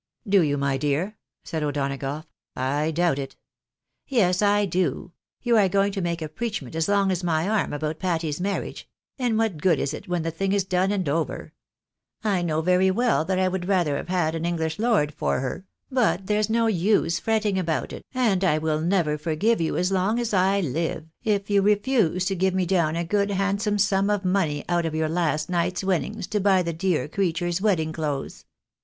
[0.27, 2.23] "Do you, my dear?" said O'Donagough.
[2.55, 3.35] "I doubt it!""
[4.07, 5.11] Yes, I do.
[5.43, 8.89] You are going to make a preachment as long as my arm about Patty's marriage;
[9.19, 11.53] and what good is it when the thing is done and over?
[12.23, 15.67] I know very well that I would rather have had an English lord for her;
[15.91, 20.17] but there's no use fretting about it, and I will never forgive you as long
[20.17, 24.25] as I live, if you refuse to give me down a good handsome sum of
[24.25, 28.45] money out of your last night's winnings to buy the dear creature's wedding clothes.